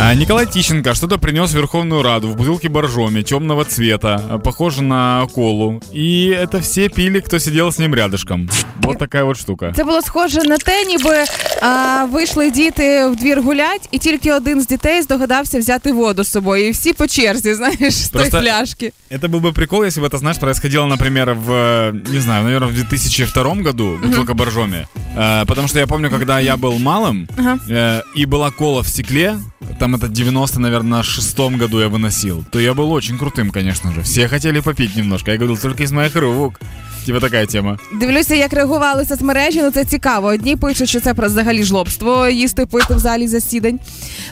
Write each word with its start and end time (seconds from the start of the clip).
А, 0.00 0.14
Николай 0.14 0.46
Тищенко 0.46 0.94
что-то 0.94 1.18
принес 1.18 1.50
в 1.52 1.54
Верховную 1.54 2.02
Раду 2.02 2.28
в 2.28 2.36
бутылке 2.36 2.68
боржоми 2.68 3.22
темного 3.22 3.64
цвета, 3.64 4.20
а, 4.30 4.38
похоже 4.38 4.82
на 4.82 5.26
колу. 5.34 5.80
И 5.92 6.28
это 6.28 6.60
все 6.60 6.88
пили, 6.88 7.20
кто 7.20 7.38
сидел 7.38 7.68
с 7.68 7.78
ним 7.78 7.94
рядышком. 7.94 8.50
Вот 8.82 8.98
такая 8.98 9.24
вот 9.24 9.38
штука. 9.38 9.72
Це 9.76 9.84
було 9.84 10.02
схоже 10.02 10.42
на 10.42 10.56
те, 10.58 10.84
ніби 10.84 11.24
а, 11.62 12.04
вийшли 12.04 12.50
діти 12.50 13.06
в 13.06 13.16
двір 13.16 13.42
гулять, 13.42 13.88
і 13.90 13.98
тільки 13.98 14.32
один 14.32 14.60
з 14.60 14.66
дітей 14.66 15.02
здогадався 15.02 15.58
взяти 15.58 15.92
воду 15.92 16.24
з 16.24 16.30
собою. 16.30 16.68
І 16.68 16.70
всі 16.70 16.92
по 16.92 17.06
черзі, 17.06 17.54
знаєш, 17.54 17.94
з 17.94 18.08
тої 18.08 18.30
Просто- 18.30 18.40
пляшки. 18.40 18.92
Это 19.10 19.28
был 19.28 19.40
бы 19.40 19.52
прикол, 19.52 19.84
если 19.84 20.02
бы 20.02 20.08
это, 20.08 20.18
знаешь, 20.18 20.38
происходило, 20.38 20.86
например, 20.86 21.34
в, 21.34 21.50
э, 21.50 22.12
не 22.12 22.20
знаю, 22.20 22.44
наверное, 22.44 22.68
в 22.70 22.74
2002 22.74 23.62
году, 23.62 23.98
бутылка 24.04 24.34
боржоми. 24.34 24.86
Э, 25.16 25.44
Потому 25.46 25.68
что 25.68 25.78
я 25.78 25.86
помню, 25.86 26.10
когда 26.10 26.40
я 26.40 26.56
был 26.56 26.78
малым, 26.78 27.28
Ага. 27.38 27.58
э, 27.70 28.02
и 28.16 28.26
была 28.26 28.50
кола 28.50 28.80
в 28.82 28.88
стекле, 28.88 29.36
там 29.78 29.94
это 29.94 30.08
90, 30.08 30.60
наверное, 30.60 31.02
шестом 31.02 31.58
году 31.58 31.80
я 31.80 31.88
выносил, 31.88 32.44
то 32.50 32.58
я 32.58 32.74
был 32.74 32.90
очень 32.92 33.18
крутым, 33.18 33.50
конечно 33.50 33.92
же. 33.92 34.02
Все 34.02 34.28
хотели 34.28 34.60
попить 34.60 34.96
немножко. 34.96 35.32
Я 35.32 35.38
говорил, 35.38 35.56
только 35.56 35.82
из 35.82 35.92
моих 35.92 36.14
рук. 36.16 36.60
Типа 37.06 37.20
такая 37.20 37.46
тема. 37.46 37.78
Дивлюся, 38.00 38.34
як 38.34 38.52
реагували 38.52 39.04
соцмережі. 39.04 39.62
Ну 39.62 39.70
це 39.70 39.84
цікаво. 39.84 40.26
Одні 40.26 40.56
пишуть, 40.56 40.88
що 40.88 41.00
це 41.00 41.14
про 41.14 41.26
взагалі 41.26 41.64
жлобство 41.64 42.28
їсти 42.28 42.66
пити 42.66 42.94
в 42.94 42.98
залі 42.98 43.28
засідань. 43.28 43.78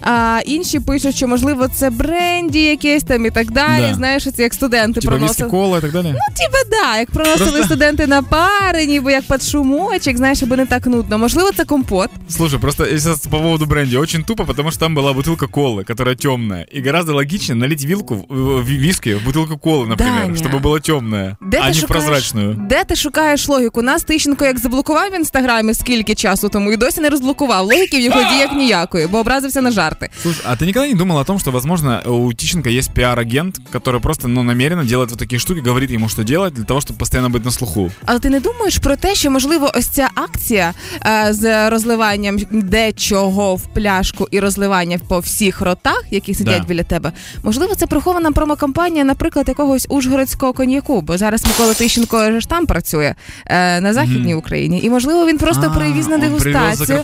А 0.02 0.40
інші 0.46 0.80
пишуть, 0.80 1.16
що 1.16 1.28
можливо 1.28 1.68
це 1.68 1.90
бренді 1.90 2.60
якесь 2.62 3.02
там 3.02 3.26
і 3.26 3.30
так 3.30 3.50
далі. 3.52 3.82
Да. 3.88 3.94
Знаєш, 3.94 4.28
це 4.36 4.42
як 4.42 4.54
студенти 4.54 5.00
Типа 5.00 5.12
виски 5.16 5.26
проносили. 5.26 5.50
кола 5.50 5.78
и 5.78 5.80
так 5.80 5.92
далее. 5.92 6.12
Ну, 6.12 6.34
типа, 6.36 6.58
да, 6.70 6.98
як 6.98 7.10
проносили 7.10 7.50
Просто- 7.50 7.64
студенти 7.64 8.06
на 8.06 8.22
пари, 8.22 8.86
ніби 8.86 9.12
як 9.12 9.24
під 9.24 9.42
шумочок, 9.42 10.16
знаєш, 10.16 10.42
аби 10.42 10.56
не 10.56 10.66
так 10.66 10.86
нудно. 10.86 11.18
Можливо, 11.18 11.50
це 11.56 11.64
компот. 11.64 12.10
Слушай, 12.28 12.58
просто 12.58 12.84
сейчас 12.84 13.18
по 13.18 13.38
поводу 13.38 13.66
бренди 13.66 13.96
очень 13.96 14.24
тупо, 14.24 14.44
потому 14.44 14.70
что 14.70 14.80
там 14.80 14.98
была 14.98 15.14
бутылка 15.14 15.46
колы, 15.48 15.84
которая 15.84 16.16
темная. 16.16 16.66
И 16.76 16.80
гораздо 16.80 17.12
логичнее 17.14 17.58
налить 17.60 17.84
вилку 17.84 18.14
в, 18.14 18.34
в- 18.34 18.62
в 18.62 18.66
виски 18.66 19.14
в 19.14 19.28
бутылку 19.28 19.58
колы, 19.58 19.86
например, 19.88 20.22
Даня. 20.26 20.34
чтобы 20.34 20.60
была 20.62 20.80
темная, 20.80 21.36
Де 21.40 21.58
а 21.58 21.62
ти 21.62 21.68
не 21.68 21.74
шукаєш, 21.74 22.04
прозрачную. 22.04 22.55
Де 22.68 22.84
ти 22.84 22.96
шукаєш 22.96 23.48
логіку? 23.48 23.82
Нас 23.82 24.02
Тищенко 24.04 24.44
як 24.44 24.58
заблокував 24.58 25.10
в 25.10 25.14
інстаграмі 25.14 25.74
скільки 25.74 26.14
часу 26.14 26.48
тому 26.48 26.72
і 26.72 26.76
досі 26.76 27.00
не 27.00 27.08
розблокував. 27.10 27.66
Логіки 27.66 27.96
в 27.98 28.00
його 28.00 28.20
діях 28.22 28.52
ніякої, 28.52 29.06
бо 29.06 29.18
образився 29.18 29.62
на 29.62 29.70
жарти. 29.70 30.08
Слушай, 30.22 30.42
а 30.46 30.52
ты 30.56 30.66
никогда 30.66 30.88
не 30.88 30.94
думал 30.94 31.18
о 31.18 31.24
том, 31.24 31.38
что, 31.38 31.50
возможно, 31.50 32.02
у 32.06 32.32
Тищенко 32.32 32.70
есть 32.70 32.90
пиар-агент, 32.94 33.58
который 33.72 34.00
просто, 34.00 34.28
ну, 34.28 34.42
намеренно 34.42 34.84
делает 34.84 35.10
вот 35.10 35.18
такие 35.18 35.38
штуки, 35.38 35.60
говорит 35.60 35.90
ему, 35.90 36.08
что 36.08 36.22
делать, 36.24 36.54
для 36.54 36.64
того, 36.64 36.80
чтобы 36.80 36.98
постоянно 36.98 37.28
быть 37.30 37.44
на 37.44 37.50
слуху? 37.50 37.90
Але 38.06 38.18
ти 38.18 38.30
не 38.30 38.40
думаєш 38.40 38.78
про 38.78 38.96
те, 38.96 39.14
що 39.14 39.30
можливо 39.30 39.70
ось 39.74 39.86
ця 39.86 40.08
акція 40.14 40.74
е, 41.06 41.32
з 41.32 41.70
розливанням 41.70 42.38
дечого 42.50 43.54
в 43.56 43.62
пляшку 43.66 44.28
і 44.30 44.40
розливання 44.40 44.98
по 45.08 45.18
всіх 45.18 45.60
ротах, 45.60 46.04
які 46.10 46.34
сидять 46.34 46.60
Да. 46.60 46.66
біля 46.68 46.82
тебе, 46.82 47.12
можливо, 47.42 47.74
це 47.74 47.86
прихована 47.86 48.32
промокампанія, 48.32 49.04
наприклад, 49.04 49.48
якогось 49.48 49.86
ужгородського 49.90 50.52
коньяку, 50.52 51.00
бо 51.00 51.18
зараз 51.18 51.44
Микола 51.46 51.74
Тищенко 51.74 52.40
ж 52.40 52.45
там 52.47 52.65
працює 52.65 53.15
е, 53.45 53.81
на 53.81 53.93
західній 53.93 54.35
Україні, 54.35 54.79
і 54.83 54.89
можливо 54.89 55.25
він 55.27 55.37
просто 55.37 55.71
А, 55.73 55.77
привіз 55.77 56.07
на 56.07 56.17
дегустацію. 56.17 56.99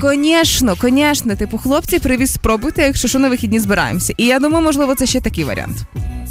Конечно, 0.00 0.76
конечно. 0.80 1.36
Типу, 1.36 1.58
хлопці, 1.58 1.98
привіз, 1.98 2.32
спробуйте, 2.32 2.82
якщо 2.82 3.08
що 3.08 3.18
на 3.18 3.28
вихідні 3.28 3.60
збираємося. 3.60 4.14
І 4.16 4.26
я 4.26 4.38
думаю, 4.38 4.64
можливо, 4.64 4.94
це 4.94 5.06
ще 5.06 5.20
такий 5.20 5.44
варіант. 5.44 5.76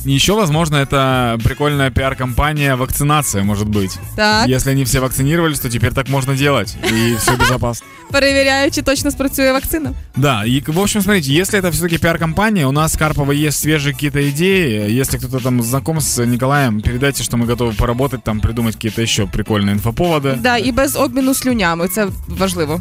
Еще, 0.04 0.34
возможно, 0.34 0.76
это 0.76 1.38
прикольная 1.44 1.90
пиар-компания 1.90 2.76
вакцинация, 2.76 3.42
может 3.44 3.68
быть. 3.68 3.98
Так, 4.16 4.48
Если 4.48 4.70
они 4.70 4.84
все 4.84 5.00
вакцинировались, 5.00 5.58
то 5.60 5.68
теперь 5.68 5.92
так 5.92 6.08
можно 6.08 6.36
делать, 6.36 6.76
и 6.92 7.16
все 7.16 7.36
безопасно. 7.36 7.86
перевіряю, 8.12 8.70
чи 8.70 8.82
точно 8.82 9.10
спрацює 9.10 9.52
вакцина. 9.52 9.92
Да, 10.16 10.44
и, 10.46 10.62
в 10.66 10.78
общем, 10.78 11.02
смотрите, 11.02 11.32
если 11.32 11.58
это 11.60 11.70
все-таки 11.70 11.98
пиар-компания, 11.98 12.66
у 12.66 12.72
нас 12.72 12.92
с 12.92 12.96
Карпова 12.96 13.32
есть 13.32 13.58
свежие 13.58 13.92
какие-то 13.92 14.30
идеи. 14.30 15.00
Если 15.00 15.18
кто-то 15.18 15.40
там 15.40 15.62
знаком 15.62 16.00
с 16.00 16.26
Николаем, 16.26 16.80
передайте, 16.80 17.22
что 17.24 17.36
мы 17.36 17.46
готовы 17.46 17.72
поработать, 17.72 18.22
там, 18.24 18.40
придумать 18.40 18.74
какие-то 18.74 19.02
еще 19.02 19.22
прикольные 19.26 19.74
инфоповоды. 19.74 20.36
Да, 20.40 20.56
і 20.56 20.72
без 20.72 20.96
обміну 20.96 21.34
слюнями. 21.34 21.88
Це 21.88 22.06
важливо. 22.28 22.80